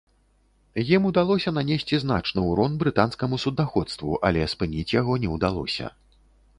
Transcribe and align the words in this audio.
Ім 0.95 1.03
удалося 1.09 1.53
нанесці 1.57 2.01
значны 2.05 2.47
ўрон 2.49 2.71
брытанскаму 2.81 3.41
суднаходству, 3.47 4.19
але 4.31 4.51
спыніць 4.57 4.91
яго 4.99 5.13
не 5.25 5.29
ўдалося. 5.39 5.97